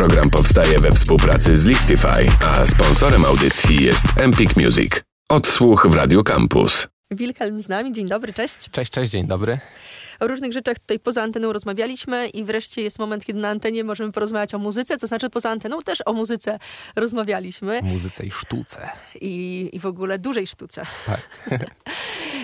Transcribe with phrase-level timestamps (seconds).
[0.00, 4.92] Program powstaje we współpracy z Listify, a sponsorem audycji jest Empik Music.
[5.28, 6.88] Odsłuch w Radio Campus.
[7.10, 8.70] Wilhelm z nami, dzień dobry, cześć.
[8.70, 9.58] Cześć, cześć, dzień dobry.
[10.20, 14.12] O różnych rzeczach tutaj poza anteną rozmawialiśmy i wreszcie jest moment, kiedy na antenie możemy
[14.12, 16.58] porozmawiać o muzyce, to znaczy poza anteną też o muzyce
[16.96, 17.80] rozmawialiśmy.
[17.82, 18.88] Muzyce i sztuce.
[19.20, 20.82] I, i w ogóle dużej sztuce.
[21.06, 21.20] Tak.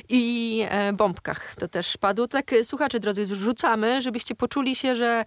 [0.08, 2.28] I e, bombkach to też padło.
[2.28, 5.24] Tak, słuchacze drodzy, rzucamy, żebyście poczuli się, że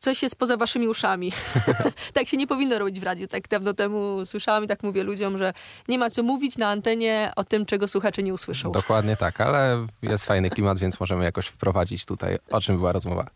[0.00, 1.32] coś jest poza waszymi uszami.
[2.14, 3.26] tak się nie powinno robić w radiu.
[3.26, 5.52] Tak dawno temu słyszałam i tak mówię ludziom, że
[5.88, 8.72] nie ma co mówić na antenie o tym, czego słuchacze nie usłyszą.
[8.72, 13.26] Dokładnie tak, ale jest fajny klimat, więc możemy jakoś wprowadzić tutaj, o czym była rozmowa.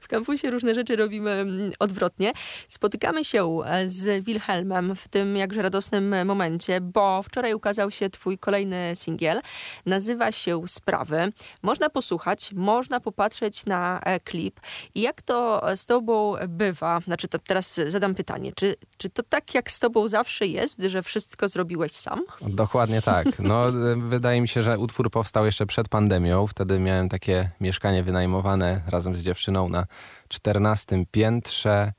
[0.00, 2.32] W kampusie różne rzeczy robimy mm, odwrotnie.
[2.68, 8.38] Spotykamy się e, z Wilhelmem w tym jakże radosnym momencie, bo wczoraj ukazał się twój
[8.38, 9.40] kolejny singiel.
[9.86, 11.32] Nazywa się Sprawy.
[11.62, 14.60] Można posłuchać, można popatrzeć na e, klip.
[14.94, 16.13] I jak to z tobą
[16.48, 20.82] bywa, znaczy to teraz zadam pytanie, czy, czy to tak jak z tobą zawsze jest,
[20.82, 22.22] że wszystko zrobiłeś sam?
[22.40, 23.38] Dokładnie tak.
[23.38, 23.64] No,
[24.14, 26.46] wydaje mi się, że utwór powstał jeszcze przed pandemią.
[26.46, 29.86] Wtedy miałem takie mieszkanie wynajmowane razem z dziewczyną na
[30.28, 31.92] 14 piętrze.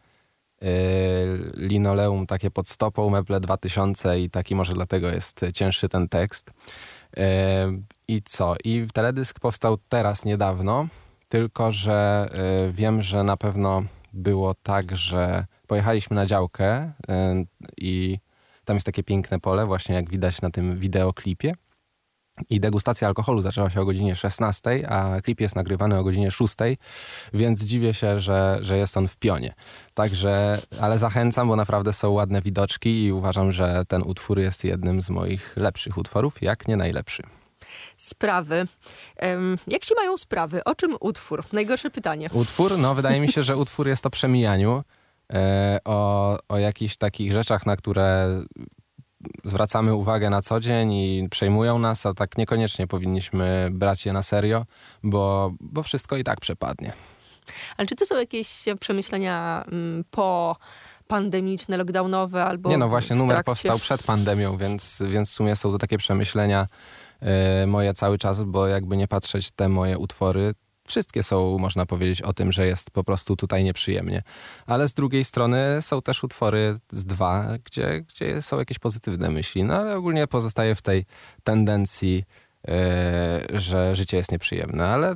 [0.61, 0.67] Yy,
[1.55, 6.51] linoleum takie pod stopą, meble 2000 i taki może dlatego jest cięższy ten tekst.
[7.17, 7.23] Yy,
[8.07, 8.55] I co?
[8.63, 10.87] I teledysk powstał teraz niedawno,
[11.29, 12.29] tylko że
[12.65, 13.83] yy, wiem, że na pewno
[14.15, 16.91] było tak, że pojechaliśmy na działkę y,
[17.77, 18.19] i
[18.65, 21.53] tam jest takie piękne pole, właśnie jak widać na tym wideoklipie.
[22.49, 26.55] I degustacja alkoholu zaczęła się o godzinie 16, a klip jest nagrywany o godzinie 6,
[27.33, 29.53] więc dziwię się, że, że jest on w pionie.
[29.93, 35.01] Także, ale zachęcam, bo naprawdę są ładne widoczki i uważam, że ten utwór jest jednym
[35.01, 37.23] z moich lepszych utworów, jak nie najlepszy
[37.97, 38.67] sprawy.
[39.67, 40.63] Jak się mają sprawy?
[40.63, 41.43] O czym utwór?
[41.53, 42.29] Najgorsze pytanie.
[42.33, 42.77] Utwór?
[42.77, 44.83] No, wydaje mi się, że utwór jest o przemijaniu,
[45.33, 48.27] e, o, o jakichś takich rzeczach, na które
[49.43, 54.23] zwracamy uwagę na co dzień i przejmują nas, a tak niekoniecznie powinniśmy brać je na
[54.23, 54.65] serio,
[55.03, 56.93] bo, bo wszystko i tak przepadnie.
[57.77, 60.55] Ale czy to są jakieś przemyślenia mm, po
[61.07, 62.69] pandemiczne, lockdownowe albo.
[62.69, 66.67] Nie, no właśnie, numer powstał przed pandemią, więc, więc w sumie są to takie przemyślenia
[67.67, 70.53] moje cały czas, bo jakby nie patrzeć, te moje utwory
[70.87, 74.21] wszystkie są, można powiedzieć, o tym, że jest po prostu tutaj nieprzyjemnie.
[74.65, 79.63] Ale z drugiej strony są też utwory z dwa, gdzie, gdzie są jakieś pozytywne myśli.
[79.63, 81.05] No ale ogólnie pozostaje w tej
[81.43, 82.23] tendencji,
[82.67, 84.87] yy, że życie jest nieprzyjemne.
[84.87, 85.15] Ale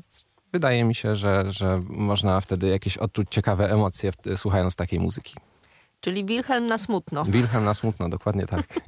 [0.54, 5.36] wydaje mi się, że, że można wtedy jakieś odczuć ciekawe emocje słuchając takiej muzyki.
[6.02, 7.24] Czyli Wilhelm na smutno.
[7.24, 8.64] Wilhelm na smutno, dokładnie tak.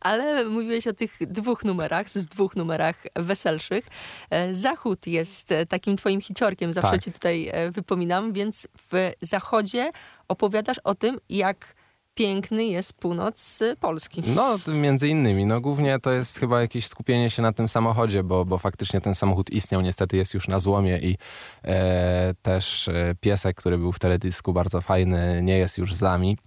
[0.00, 3.86] Ale mówiłeś o tych dwóch numerach, z dwóch numerach weselszych.
[4.30, 7.02] E, Zachód jest e, takim twoim hiciorkiem, zawsze tak.
[7.02, 9.90] ci tutaj e, wypominam, więc w Zachodzie
[10.28, 11.74] opowiadasz o tym, jak
[12.16, 14.22] piękny jest północ Polski.
[14.26, 15.46] No, między innymi.
[15.46, 19.14] No, głównie to jest chyba jakieś skupienie się na tym samochodzie, bo, bo faktycznie ten
[19.14, 21.16] samochód istniał, niestety jest już na złomie i
[21.64, 26.38] e, też e, piesek, który był w teledysku bardzo fajny, nie jest już z nami.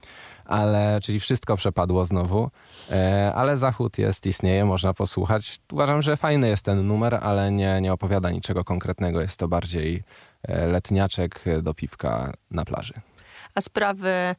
[0.46, 2.50] Ale, czyli wszystko przepadło znowu,
[2.92, 5.58] e, ale Zachód jest, istnieje, można posłuchać.
[5.72, 9.22] Uważam, że fajny jest ten numer, ale nie, nie opowiada niczego konkretnego.
[9.22, 10.04] Jest to bardziej
[10.48, 12.94] e, letniaczek do piwka na plaży.
[13.56, 14.36] A sprawy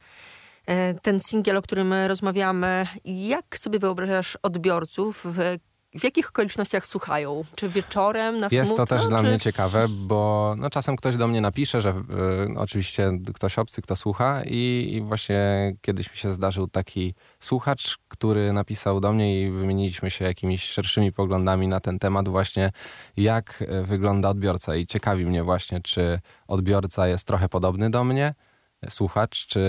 [1.01, 2.87] ten singiel, o którym rozmawiamy.
[3.05, 5.25] Jak sobie wyobrażasz odbiorców?
[5.25, 5.57] W,
[6.03, 7.43] jakich okolicznościach słuchają?
[7.55, 9.09] Czy wieczorem, na Jest smutno, to też czy...
[9.09, 13.81] dla mnie ciekawe, bo no, czasem ktoś do mnie napisze, że y, oczywiście ktoś obcy,
[13.81, 19.41] kto słucha i, i, właśnie kiedyś mi się zdarzył taki słuchacz, który napisał do mnie
[19.41, 22.71] i wymieniliśmy się jakimiś szerszymi poglądami na ten temat właśnie,
[23.17, 28.33] jak wygląda odbiorca i ciekawi mnie właśnie, czy odbiorca jest trochę podobny do mnie,
[28.89, 29.61] słuchacz, czy,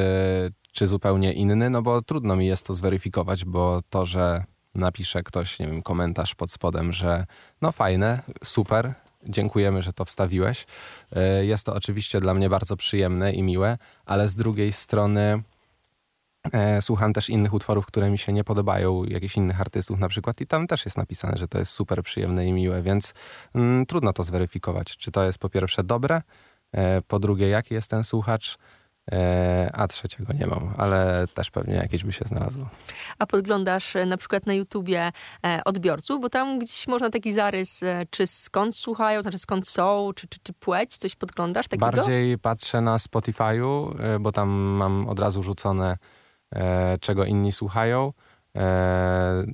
[0.72, 4.44] czy zupełnie inny, no bo trudno mi jest to zweryfikować, bo to, że
[4.74, 7.26] napisze ktoś, nie wiem, komentarz pod spodem, że
[7.62, 8.94] no fajne, super,
[9.24, 10.66] dziękujemy, że to wstawiłeś.
[11.12, 15.42] E, jest to oczywiście dla mnie bardzo przyjemne i miłe, ale z drugiej strony
[16.52, 20.40] e, słucham też innych utworów, które mi się nie podobają, jakichś innych artystów na przykład
[20.40, 23.14] i tam też jest napisane, że to jest super przyjemne i miłe, więc
[23.54, 26.22] mm, trudno to zweryfikować, czy to jest po pierwsze dobre,
[26.72, 28.58] e, po drugie jaki jest ten słuchacz,
[29.72, 32.68] a trzeciego nie mam, ale też pewnie jakieś by się znalazło.
[33.18, 35.12] A podglądasz e, na przykład na YouTubie
[35.46, 40.26] e, odbiorców, bo tam gdzieś można taki zarys, czy skąd słuchają, znaczy skąd są, czy,
[40.26, 41.86] czy, czy płeć, coś podglądasz takiego?
[41.86, 45.96] Bardziej patrzę na Spotify'u, bo tam mam od razu rzucone,
[47.00, 48.12] czego inni słuchają.
[48.56, 49.44] E,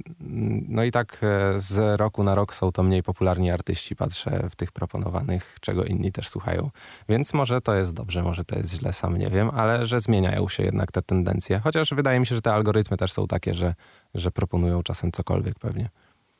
[0.69, 4.57] no i tak e, z roku na rok są to mniej popularni artyści, patrzę w
[4.57, 6.71] tych proponowanych, czego inni też słuchają.
[7.09, 10.49] Więc może to jest dobrze, może to jest źle, sam nie wiem, ale że zmieniają
[10.49, 11.61] się jednak te tendencje.
[11.65, 13.75] Chociaż wydaje mi się, że te algorytmy też są takie, że,
[14.15, 15.89] że proponują czasem cokolwiek pewnie.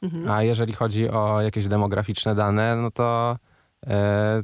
[0.03, 0.31] Mhm.
[0.31, 3.37] A jeżeli chodzi o jakieś demograficzne dane, no to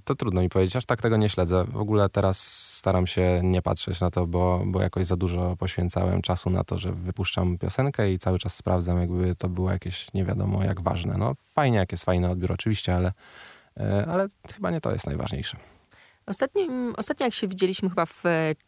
[0.04, 1.64] to trudno mi powiedzieć, aż tak tego nie śledzę.
[1.64, 2.38] W ogóle teraz
[2.74, 6.78] staram się nie patrzeć na to, bo, bo jakoś za dużo poświęcałem czasu na to,
[6.78, 11.14] że wypuszczam piosenkę i cały czas sprawdzam, jakby to było jakieś nie wiadomo jak ważne.
[11.18, 13.12] No fajnie, jak jest fajny odbiór oczywiście, ale,
[13.80, 15.56] e, ale chyba nie to jest najważniejsze.
[16.26, 16.66] Ostatnio,
[16.96, 18.22] ostatnio jak się widzieliśmy chyba w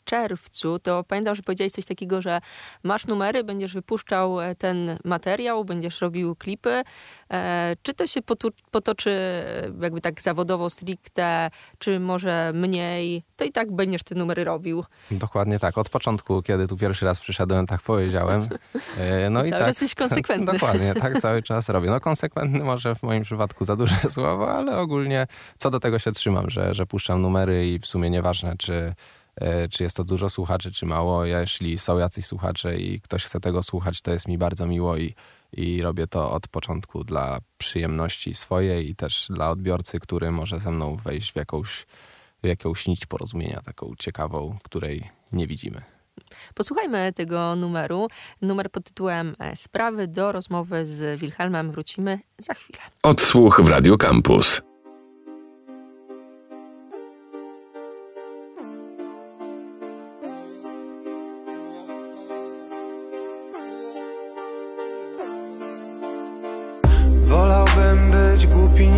[0.04, 2.40] czerwcu, to pamiętam, że powiedziałeś coś takiego, że
[2.82, 6.82] masz numery, będziesz wypuszczał e, ten materiał, będziesz robił klipy.
[7.32, 8.20] E, czy to się
[8.70, 14.44] potoczy e, jakby tak zawodowo, stricte, czy może mniej, to i tak będziesz te numery
[14.44, 14.84] robił.
[15.11, 15.78] Dokładnie tak.
[15.78, 18.49] Od początku, kiedy tu pierwszy raz przyszedłem, tak powiedziałem.
[19.31, 20.52] No i cały tak, czas jesteś konsekwentny.
[20.52, 21.90] Dokładnie, tak cały czas robię.
[21.90, 25.26] No konsekwentny może w moim przypadku za duże słowo, ale ogólnie
[25.58, 28.94] co do tego się trzymam, że, że puszczam numery i w sumie nieważne, czy,
[29.37, 31.25] e, czy jest to dużo słuchaczy, czy mało.
[31.25, 35.14] Jeśli są jacyś słuchacze i ktoś chce tego słuchać, to jest mi bardzo miło i,
[35.56, 40.70] i robię to od początku dla przyjemności swojej i też dla odbiorcy, który może ze
[40.70, 41.86] mną wejść w jakąś,
[42.42, 45.82] w jakąś nić porozumienia, taką ciekawą, której nie widzimy.
[46.54, 48.08] Posłuchajmy tego numeru.
[48.42, 52.78] Numer pod tytułem e, Sprawy do rozmowy z Wilhelmem wrócimy za chwilę.
[53.02, 54.62] Odsłuch w Radio Campus.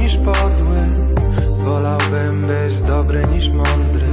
[0.08, 0.80] Niż podły.
[1.64, 4.06] Wolałbym być dobry niż mądry.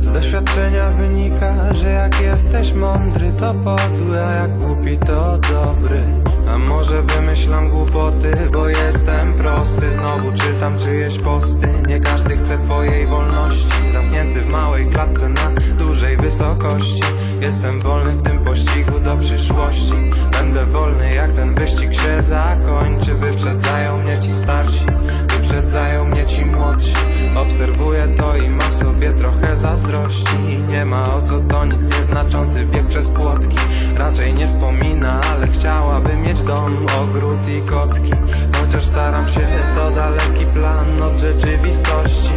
[0.00, 6.02] Z doświadczenia wynika, że jak jesteś mądry to podły A jak głupi to dobry.
[6.48, 9.90] A może wymyślam głupoty, bo jestem prosty.
[9.90, 11.68] Znowu czytam czyjeś posty.
[11.86, 13.92] Nie każdy chce twojej wolności.
[13.92, 17.02] Zamknięty w małej klatce na dużej wysokości
[17.44, 19.94] Jestem wolny w tym pościgu do przyszłości.
[20.32, 23.14] Będę wolny jak ten wyścig się zakończy.
[23.14, 24.86] Wyprzedzają mnie ci starsi
[25.28, 26.94] Wyprzedzają mnie ci młodsi.
[27.36, 30.38] Obserwuję to i mam w sobie trochę zazdrości.
[30.68, 33.56] Nie ma o co to nic nieznaczący bieg przez płotki.
[33.96, 38.12] Raczej nie wspomina, ale chciałaby mieć dom, ogród i kotki.
[38.60, 39.40] Chociaż staram się,
[39.74, 42.32] to daleki plan od rzeczywistości.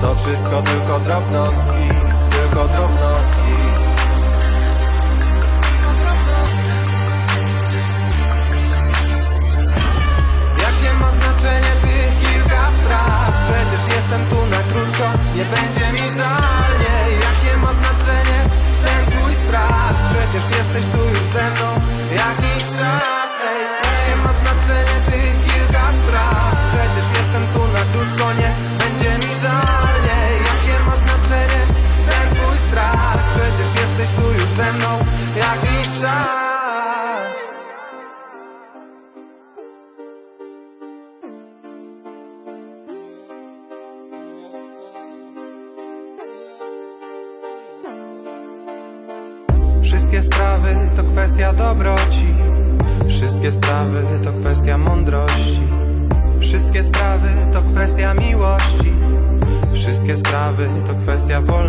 [0.00, 1.88] To wszystko tylko drobnostki,
[2.30, 3.39] tylko drobnostki
[15.50, 18.40] będzie mi żal Nie, jakie ma znaczenie
[18.84, 19.94] ten twój strach?
[20.10, 21.79] Przecież jesteś tu już ze mną
[53.80, 55.60] sprawy to kwestia mądrości.
[56.40, 58.92] Wszystkie sprawy to kwestia miłości.
[59.74, 61.59] Wszystkie sprawy to kwestia wolności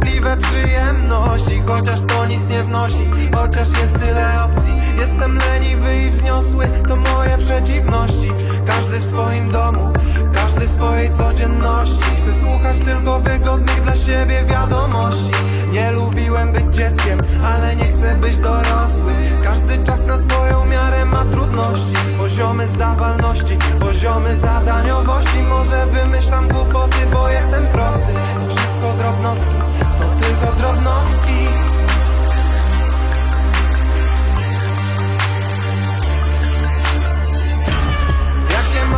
[0.00, 4.72] na wątpliwe przyjemności Chociaż to nic nie wnosi, chociaż jest tyle opcji.
[4.98, 8.32] Jestem leniwy i wzniosły, to moje przeciwności.
[8.66, 9.92] Każdy w swoim domu,
[10.34, 12.04] każdy w swojej codzienności.
[12.16, 15.30] Chcę słuchać tylko wygodnych dla siebie wiadomości.
[15.72, 19.12] Nie lubiłem być dzieckiem, ale nie chcę być dorosły.
[19.44, 21.94] Każdy czas na swoją miarę ma trudności.
[22.18, 25.42] Poziomy zdawalności, poziomy zadaniowości.
[25.42, 28.12] Może wymyślam głupoty, bo jestem prosty.
[28.34, 29.69] To wszystko drobnostki,
[30.22, 31.30] tylko drobnostki.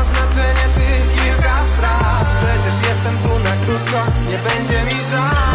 [0.02, 3.98] Znaczenie tych kilka spraw Przecież jestem tu na krótko,
[4.30, 5.51] nie będzie mi żal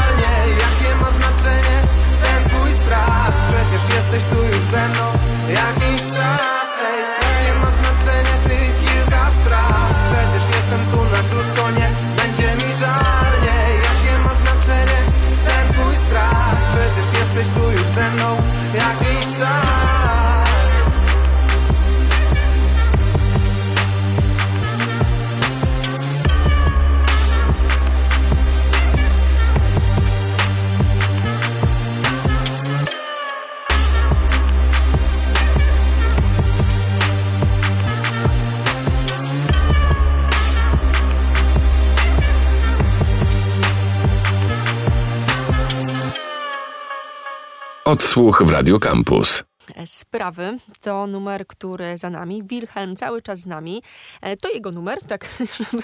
[47.87, 49.43] Odsłuch w Radio Campus.
[49.85, 52.43] Sprawy to numer, który za nami.
[52.43, 53.83] Wilhelm cały czas z nami.
[54.21, 55.83] E, To jego numer, tak żeby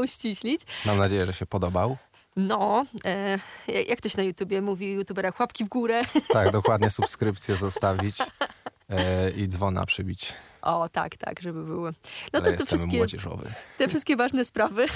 [0.00, 0.60] uściślić.
[0.86, 1.96] Mam nadzieję, że się podobał.
[2.36, 3.38] No, e,
[3.88, 6.02] jak to się na YouTubie mówi, youtuberach, łapki w górę.
[6.32, 8.16] Tak, dokładnie subskrypcję zostawić
[8.90, 10.32] e, i dzwona przybić.
[10.62, 11.92] O, tak, tak, żeby były.
[12.32, 13.52] No Ale to te wszystkie, młodzieżowy.
[13.78, 14.86] te wszystkie ważne sprawy.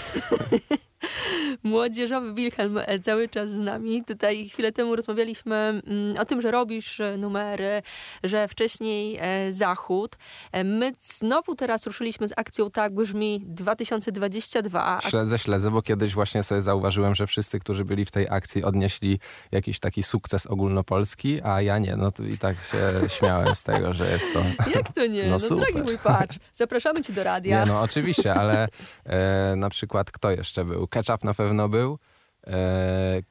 [1.62, 4.04] Młodzieżowy Wilhelm e, cały czas z nami.
[4.04, 7.82] Tutaj chwilę temu rozmawialiśmy mm, o tym, że robisz e, numery,
[8.25, 10.16] że wcześniej e, Zachód.
[10.64, 14.96] My znowu teraz ruszyliśmy z akcją Tak brzmi 2022.
[14.96, 18.64] A Śledzę, śledzę, bo kiedyś właśnie sobie zauważyłem, że wszyscy, którzy byli w tej akcji,
[18.64, 19.18] odnieśli
[19.52, 21.96] jakiś taki sukces ogólnopolski, a ja nie.
[21.96, 22.78] No to i tak się
[23.18, 24.42] śmiałem z tego, że jest to...
[24.75, 25.25] Jak to nie?
[25.25, 25.73] No No, super.
[25.73, 27.61] drogi mój patrz, zapraszamy cię do radia.
[27.64, 28.68] Nie, no oczywiście, ale
[29.06, 30.87] e, na przykład kto jeszcze był?
[30.95, 31.99] Ketchup na pewno był.
[32.47, 33.23] E,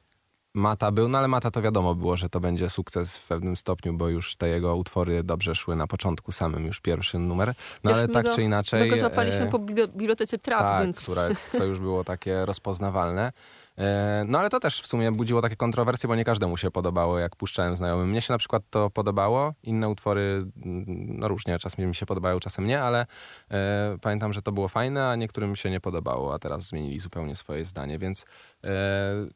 [0.56, 3.94] Mata był, no ale Mata to wiadomo było, że to będzie sukces w pewnym stopniu,
[3.94, 7.54] bo już te jego utwory dobrze szły na początku samym, już pierwszy numer.
[7.84, 8.80] No Też ale tak go- czy inaczej...
[8.80, 12.46] My go złapaliśmy e, po bibli- bibliotece Trap, tak, więc które, co już było takie
[12.46, 13.32] rozpoznawalne.
[13.78, 17.18] E, No ale to też w sumie budziło takie kontrowersje, bo nie każdemu się podobało,
[17.18, 18.10] jak puszczałem znajomym.
[18.10, 20.84] Mnie się na przykład to podobało, inne utwory, mm,
[21.18, 23.06] no różnie, czasem mi się podobają, czasem nie, ale
[23.50, 27.36] e, pamiętam, że to było fajne, a niektórym się nie podobało, a teraz zmienili zupełnie
[27.36, 28.26] swoje zdanie, więc
[28.64, 28.70] e,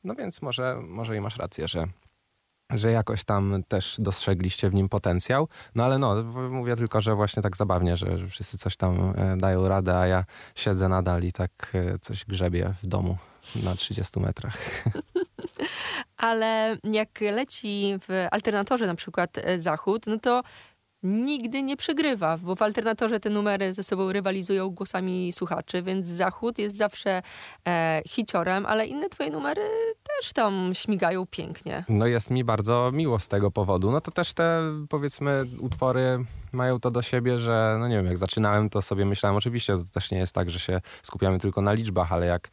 [0.04, 1.86] no więc może, może i masz rację, że
[2.70, 5.48] że jakoś tam też dostrzegliście w nim potencjał.
[5.74, 9.36] No ale no, mówię tylko, że właśnie tak zabawnie, że, że wszyscy coś tam e,
[9.36, 13.18] dają radę, a ja siedzę nadal i tak e, coś grzebię w domu
[13.56, 14.84] na 30 metrach.
[16.16, 20.42] ale jak leci w alternatorze na przykład e, Zachód, no to
[21.02, 26.58] nigdy nie przegrywa, bo w alternatorze te numery ze sobą rywalizują głosami słuchaczy, więc Zachód
[26.58, 27.22] jest zawsze
[27.66, 29.62] e, hiciorem, ale inne twoje numery
[30.02, 31.84] też tam śmigają pięknie.
[31.88, 33.90] No jest mi bardzo miło z tego powodu.
[33.90, 38.18] No to też te powiedzmy utwory mają to do siebie, że no nie wiem, jak
[38.18, 41.72] zaczynałem to sobie myślałem, oczywiście to też nie jest tak, że się skupiamy tylko na
[41.72, 42.48] liczbach, ale jak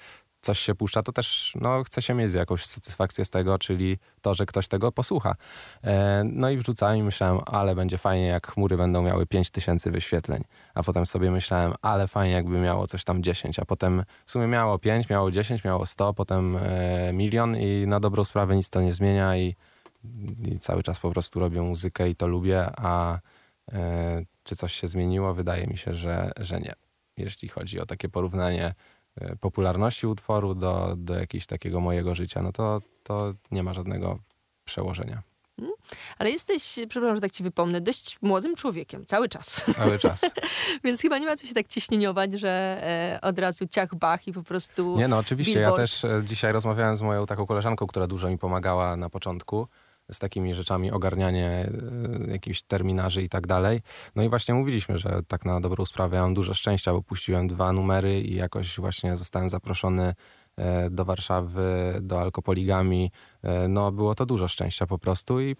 [0.45, 4.35] coś się puszcza, to też no, chce się mieć jakąś satysfakcję z tego, czyli to,
[4.35, 5.35] że ktoś tego posłucha.
[5.83, 10.43] E, no i wrzucałem i myślałem, ale będzie fajnie, jak chmury będą miały 5000 wyświetleń.
[10.73, 13.59] A potem sobie myślałem, ale fajnie, jakby miało coś tam 10.
[13.59, 17.99] A potem w sumie miało 5, miało 10, miało 100, potem e, milion i na
[17.99, 19.55] dobrą sprawę nic to nie zmienia i,
[20.45, 23.19] i cały czas po prostu robię muzykę i to lubię, a
[23.73, 25.33] e, czy coś się zmieniło?
[25.33, 26.73] Wydaje mi się, że, że nie.
[27.17, 28.73] Jeśli chodzi o takie porównanie
[29.39, 34.19] popularności utworu do, do jakiegoś takiego mojego życia, no to, to nie ma żadnego
[34.65, 35.23] przełożenia.
[36.17, 39.65] Ale jesteś, przepraszam, że tak ci wypomnę, dość młodym człowiekiem, cały czas.
[39.75, 40.21] Cały czas.
[40.83, 42.49] Więc chyba nie ma co się tak ciśnieniować, że
[42.83, 44.97] e, od razu ciach bach i po prostu...
[44.97, 45.53] Nie no, oczywiście.
[45.53, 45.77] Billboard.
[45.77, 49.67] Ja też e, dzisiaj rozmawiałem z moją taką koleżanką, która dużo mi pomagała na początku
[50.11, 51.69] z takimi rzeczami, ogarnianie
[52.27, 53.81] e, jakichś terminarzy i tak dalej.
[54.15, 57.47] No i właśnie mówiliśmy, że tak na dobrą sprawę ja mam dużo szczęścia, bo puściłem
[57.47, 60.13] dwa numery i jakoś właśnie zostałem zaproszony
[60.57, 63.11] e, do Warszawy, do Alkopoligami.
[63.43, 65.55] E, No było to dużo szczęścia po prostu i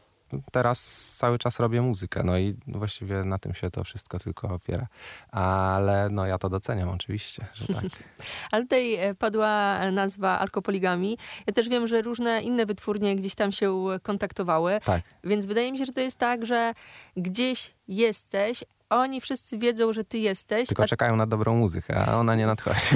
[0.52, 2.24] teraz cały czas robię muzykę.
[2.24, 4.88] No i właściwie na tym się to wszystko tylko opiera.
[5.32, 7.84] Ale no ja to doceniam oczywiście, że tak.
[8.52, 11.18] Ale tutaj e, padła nazwa alkopoligami.
[11.48, 15.02] Ja też wiem, że różne inne wytwórnie gdzieś tam się kontaktowały, Tak.
[15.24, 16.74] więc wydaje mi się, że to jest tak, że
[17.18, 20.68] gdzieś jesteś, oni wszyscy wiedzą, że ty jesteś.
[20.68, 20.88] Tylko a...
[20.88, 22.80] czekają na dobrą muzykę, a ona nie nadchodzi.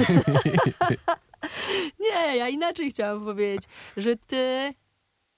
[2.00, 3.64] Nie, ja inaczej chciałam powiedzieć,
[3.96, 4.74] że ty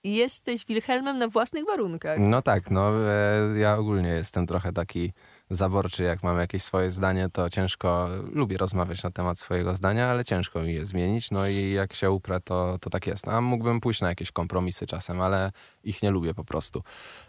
[0.05, 2.19] jesteś Wilhelmem na własnych warunkach.
[2.19, 5.13] No tak, no e, ja ogólnie jestem trochę taki
[5.51, 10.25] zaborczy, jak mam jakieś swoje zdanie, to ciężko, lubię rozmawiać na temat swojego zdania, ale
[10.25, 13.29] ciężko mi je zmienić, no i jak się uprę, to, to tak jest.
[13.29, 15.53] A mógłbym pójść na jakieś kompromisy czasem, ale
[15.85, 16.83] ich nie lubię po prostu,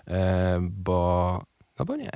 [0.08, 1.44] e, bo,
[1.80, 2.12] no bo nie.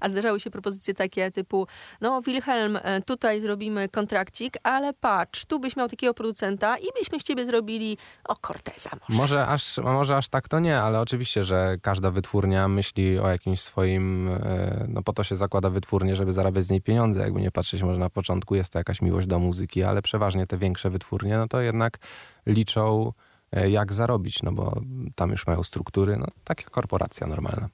[0.00, 1.66] A zdarzały się propozycje takie typu,
[2.00, 7.20] no Wilhelm, e, tutaj zrobimy kontrakcik, ale patrz, tu byś miał takiego producenta i byśmy
[7.20, 9.22] z ciebie zrobili, o Corteza może.
[9.22, 13.60] Może aż, może aż tak to nie, ale oczywiście, że każda wytwórnia myśli o jakimś
[13.60, 17.20] swoim, e, no po to się zakłada wytwórnię, żeby zarabiać z niej pieniądze.
[17.20, 20.58] Jakby nie patrzeć, może na początku jest to jakaś miłość do muzyki, ale przeważnie te
[20.58, 21.98] większe wytwórnie, no to jednak
[22.46, 23.12] liczą
[23.52, 24.80] e, jak zarobić, no bo
[25.14, 27.68] tam już mają struktury, no taka korporacja normalna.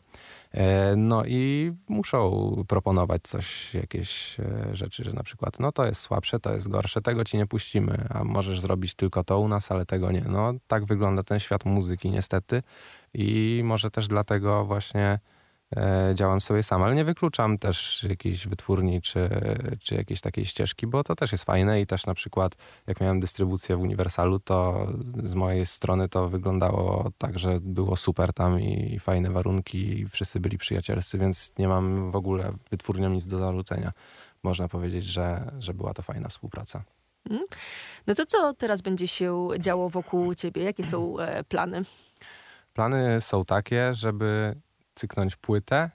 [0.54, 6.00] E, No i muszą proponować coś, jakieś e, rzeczy, że na przykład no to jest
[6.00, 9.72] słabsze, to jest gorsze, tego ci nie puścimy, a możesz zrobić tylko to u nas,
[9.72, 10.24] ale tego nie.
[10.28, 12.62] No tak wygląda ten świat muzyki niestety
[13.14, 15.18] i może też dlatego właśnie
[16.14, 19.28] działam sobie sam, ale nie wykluczam też jakiejś wytwórni czy,
[19.82, 23.20] czy jakiejś takiej ścieżki, bo to też jest fajne i też na przykład jak miałem
[23.20, 24.86] dystrybucję w Uniwersalu, to
[25.22, 30.40] z mojej strony to wyglądało tak, że było super tam i fajne warunki i wszyscy
[30.40, 33.92] byli przyjacielscy, więc nie mam w ogóle wytwórniom nic do zarzucenia.
[34.42, 36.82] Można powiedzieć, że, że była to fajna współpraca.
[37.30, 37.42] Mm.
[38.06, 40.62] No to co teraz będzie się działo wokół ciebie?
[40.62, 41.82] Jakie są e, plany?
[42.72, 44.54] Plany są takie, żeby
[45.00, 45.90] cyknąć płytę,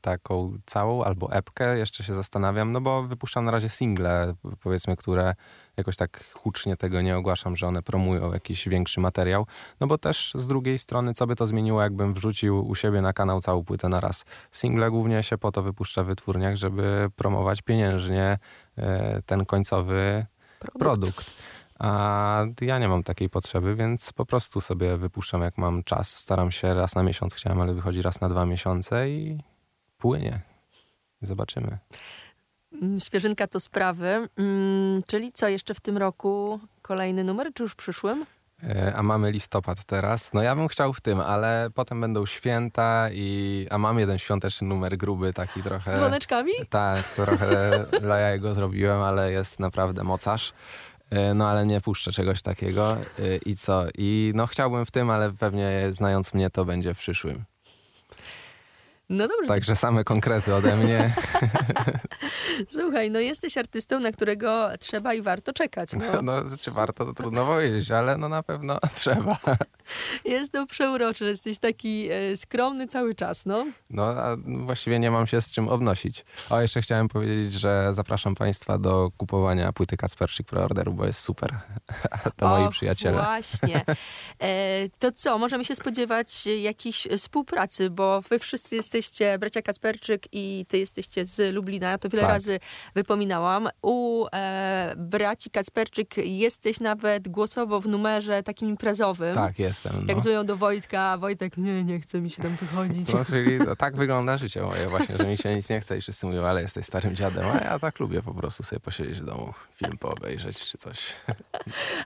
[0.00, 5.34] taką całą albo epkę, jeszcze się zastanawiam, no bo wypuszczam na razie single, powiedzmy, które
[5.76, 9.46] jakoś tak hucznie tego nie ogłaszam, że one promują jakiś większy materiał,
[9.80, 13.12] no bo też z drugiej strony, co by to zmieniło, jakbym wrzucił u siebie na
[13.12, 14.24] kanał całą płytę na raz.
[14.52, 18.38] Single głównie się po to wypuszcza w wytwórniach, żeby promować pieniężnie
[18.78, 20.26] e, ten końcowy
[20.58, 20.78] produkt.
[20.78, 21.30] produkt.
[21.78, 26.16] A ja nie mam takiej potrzeby, więc po prostu sobie wypuszczam jak mam czas.
[26.16, 29.38] Staram się raz na miesiąc, chciałem, ale wychodzi raz na dwa miesiące i
[29.98, 30.40] płynie.
[31.22, 31.78] Zobaczymy.
[32.72, 34.28] Mm, świeżynka to sprawy.
[34.36, 38.26] Hmm, czyli co, jeszcze w tym roku kolejny numer, czy już w przyszłym?
[38.62, 40.32] E, a mamy listopad teraz.
[40.32, 43.66] No ja bym chciał w tym, ale potem będą święta i...
[43.70, 45.92] A mam jeden świąteczny numer gruby, taki trochę...
[45.92, 46.52] Z dzwoneczkami?
[46.70, 50.52] Tak, trochę dla ja go zrobiłem, ale jest naprawdę mocarz.
[51.10, 52.92] E, no ale nie puszczę czegoś takiego.
[52.92, 53.84] E, I co?
[53.98, 57.44] I no chciałbym w tym, ale pewnie znając mnie to będzie w przyszłym.
[59.08, 59.48] No dobrze.
[59.48, 61.14] Także same konkrety ode mnie.
[62.70, 65.90] Słuchaj, no jesteś artystą, na którego trzeba i warto czekać.
[65.92, 69.36] No, no czy warto, to trudno powiedzieć, ale no na pewno trzeba.
[70.24, 73.66] Jest to przeurocze, jesteś taki e, skromny cały czas, no.
[73.90, 76.24] No, a właściwie nie mam się z czym obnosić.
[76.50, 81.58] O, jeszcze chciałem powiedzieć, że zapraszam Państwa do kupowania płyty Kacperczyk preorderu, bo jest super.
[82.36, 83.16] to Och, moi przyjaciele.
[83.22, 83.84] właśnie.
[84.40, 88.97] E, to co, możemy się spodziewać jakiejś współpracy, bo wy wszyscy jesteście
[89.38, 92.32] bracia Kacperczyk i ty jesteście z Lublina, ja to wiele tak.
[92.32, 92.60] razy
[92.94, 93.68] wypominałam.
[93.82, 99.34] U e, braci Kacperczyk jesteś nawet głosowo w numerze takim imprezowym.
[99.34, 100.06] Tak, jest jestem.
[100.06, 100.14] No.
[100.14, 103.12] Jak dzwonią do Wojtka, Wojtek, nie, nie chce mi się tam wychodzić.
[103.12, 106.26] No, czyli tak wygląda życie moje właśnie, że mi się nic nie chce i wszyscy
[106.26, 109.52] mówią, ale jesteś starym dziadem, a ja tak lubię po prostu sobie posiedzieć w domu,
[109.74, 110.98] film poobejrzeć czy coś.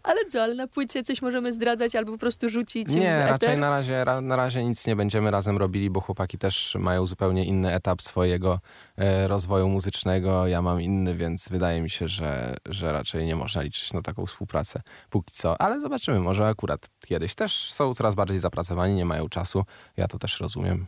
[0.02, 3.70] Ale co, ale na płycie coś możemy zdradzać albo po prostu rzucić Nie, raczej na
[3.70, 8.02] razie, na razie nic nie będziemy razem robili, bo chłopaki też mają zupełnie inny etap
[8.02, 8.60] swojego
[8.96, 13.62] e, rozwoju muzycznego, ja mam inny, więc wydaje mi się, że, że raczej nie można
[13.62, 18.38] liczyć na taką współpracę póki co, ale zobaczymy, może akurat kiedyś też są coraz bardziej
[18.38, 19.64] zapracowani, nie mają czasu.
[19.96, 20.86] Ja to też rozumiem.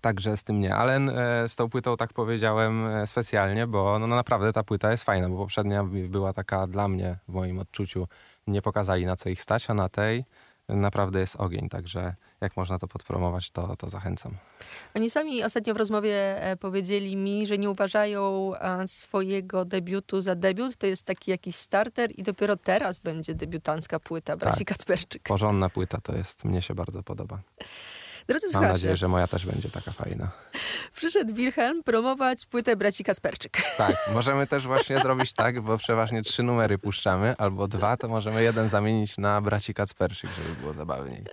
[0.00, 4.06] Także z tym nie, ale e, z tą płytą tak powiedziałem e, specjalnie, bo no,
[4.06, 8.08] no, naprawdę ta płyta jest fajna, bo poprzednia była taka dla mnie, w moim odczuciu,
[8.46, 10.24] nie pokazali na co ich stać, a na tej
[10.68, 14.32] naprawdę jest ogień, także jak można to podpromować, to, to zachęcam.
[14.94, 18.52] Oni sami ostatnio w rozmowie e, powiedzieli mi, że nie uważają
[18.86, 20.76] swojego debiutu za debiut.
[20.76, 24.68] To jest taki jakiś starter i dopiero teraz będzie debiutancka płyta Braci tak.
[24.68, 25.22] Kacperczyk.
[25.22, 27.38] Porządna płyta to jest, mnie się bardzo podoba.
[28.28, 30.30] Drodzy Mam słuchacze, nadzieję, że moja też będzie taka fajna.
[30.96, 33.58] Przyszedł Wilhelm promować płytę Braci Kasperczyk.
[33.76, 38.42] Tak, możemy też właśnie zrobić tak, bo przeważnie trzy numery puszczamy, albo dwa, to możemy
[38.42, 41.24] jeden zamienić na Braci Kacperczyk, żeby było zabawniej.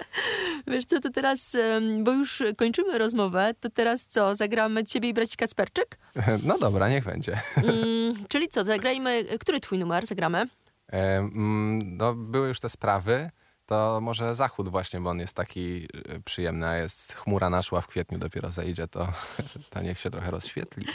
[0.68, 1.58] Wiesz co, to teraz,
[2.04, 5.98] bo już kończymy rozmowę, to teraz co, zagramy Ciebie i Braci Kacperczyk?
[6.44, 7.40] No dobra, niech będzie.
[7.58, 10.48] Mm, czyli co, zagrajmy, który twój numer zagramy?
[10.94, 13.30] E, mm, no, były już te sprawy
[13.68, 17.88] to może zachód właśnie, bo on jest taki y, przyjemny, a jest chmura naszła w
[17.88, 19.08] kwietniu dopiero zejdzie, to,
[19.70, 20.86] to niech się trochę rozświetli.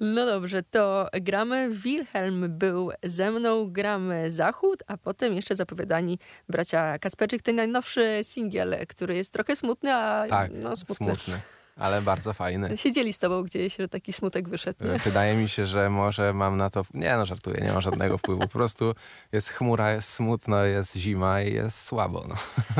[0.00, 1.70] No dobrze, to gramy.
[1.70, 8.76] Wilhelm był ze mną, gramy zachód, a potem jeszcze zapowiadani bracia Kasperczyk, ten najnowszy singiel,
[8.88, 11.06] który jest trochę smutny, a tak, no, smutny.
[11.06, 11.40] smutny
[11.76, 12.76] ale bardzo fajny.
[12.76, 14.84] Siedzieli z tobą gdzieś, że taki smutek wyszedł.
[14.84, 14.98] Nie?
[14.98, 16.84] Wydaje mi się, że może mam na to...
[16.94, 18.40] Nie no, żartuję, nie ma żadnego wpływu.
[18.40, 18.94] Po prostu
[19.32, 22.24] jest chmura, jest smutno, jest zima i jest słabo.
[22.28, 22.34] No.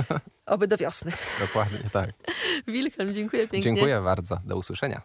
[0.46, 1.12] Oby do wiosny.
[1.40, 2.10] Dokładnie, tak.
[2.68, 3.60] Wilhelm, dziękuję pięknie.
[3.60, 4.38] Dziękuję bardzo.
[4.44, 5.02] Do usłyszenia.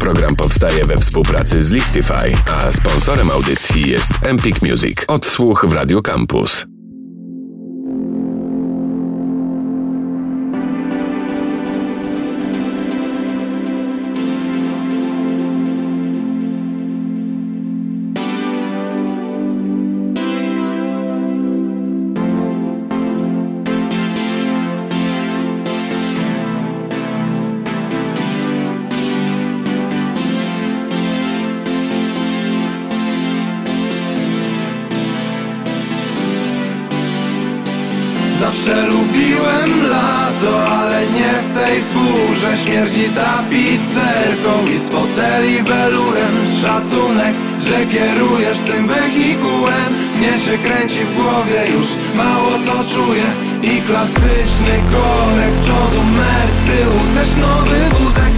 [0.00, 4.98] Program powstaje we współpracy z Listify, a sponsorem audycji jest Empik Music.
[5.08, 6.73] Odsłuch w Radio Campus.
[43.08, 49.90] Tapicerką i z foteli welurem Szacunek, że kierujesz tym wehikułem.
[50.18, 53.24] Mnie się kręci w głowie, już mało co czuję
[53.62, 58.32] I klasyczny korek z przodu mer, z tyłu też nowy wózek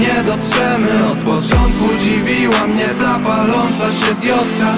[0.00, 1.06] Nie dotrzemy.
[1.12, 4.74] Od początku Dziwiła mnie ta paląca się diodka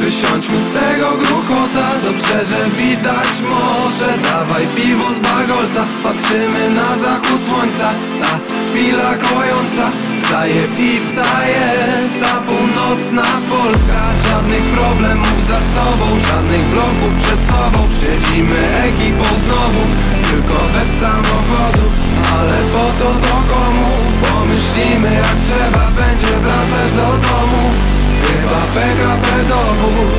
[0.00, 4.18] Wysiądźmy z tego gruchota Dobrze, że widać może.
[4.22, 7.90] Dawaj piwo z bagolca Patrzymy na zachód słońca.
[8.20, 8.38] Ta
[8.70, 9.90] chwila kojąca
[10.30, 14.00] za jest i psa jest Ta północna Polska.
[14.28, 17.78] Żadnych problemów za sobą Żadnych bloków przed sobą.
[18.00, 19.82] Siedzimy ekipą znowu
[20.30, 21.86] Tylko bez samochodu.
[22.34, 23.90] Ale po co to komu?
[24.22, 27.62] Pomyślimy jak trzeba będzie wracać do domu.
[28.22, 30.18] Chyba PKP dowóz.